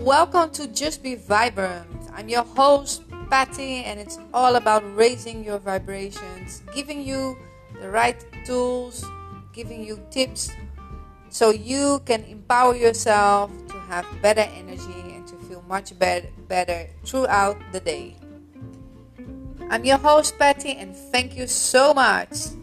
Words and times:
Welcome 0.00 0.48
to 0.52 0.66
Just 0.66 1.02
Be 1.02 1.14
Vibrant. 1.14 2.08
I'm 2.14 2.30
your 2.30 2.42
host, 2.42 3.04
Patty, 3.28 3.84
and 3.84 4.00
it's 4.00 4.18
all 4.32 4.56
about 4.56 4.82
raising 4.96 5.44
your 5.44 5.58
vibrations, 5.58 6.62
giving 6.74 7.04
you 7.04 7.36
the 7.82 7.90
right 7.90 8.16
tools, 8.46 9.04
giving 9.52 9.84
you 9.84 10.00
tips 10.10 10.52
so 11.28 11.50
you 11.50 12.00
can 12.06 12.24
empower 12.24 12.74
yourself 12.74 13.52
to 13.68 13.74
have 13.92 14.06
better 14.22 14.48
energy 14.56 15.12
and 15.12 15.28
to 15.28 15.36
feel 15.44 15.62
much 15.68 15.96
better, 15.98 16.28
better 16.48 16.88
throughout 17.04 17.60
the 17.72 17.80
day. 17.80 18.16
I'm 19.68 19.84
your 19.84 19.98
host, 19.98 20.38
Patty, 20.38 20.76
and 20.76 20.96
thank 20.96 21.36
you 21.36 21.46
so 21.46 21.92
much. 21.92 22.56